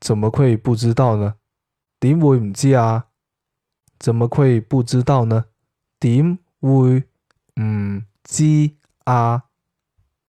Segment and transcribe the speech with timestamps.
[0.00, 1.34] 怎么会不知道呢？
[1.98, 3.06] 点会唔知啊？
[3.98, 5.46] 怎么会不知道呢？
[5.98, 7.04] 点会
[7.60, 9.47] 唔知啊？